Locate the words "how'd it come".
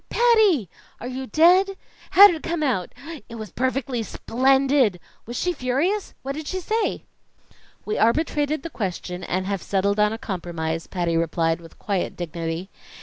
2.17-2.63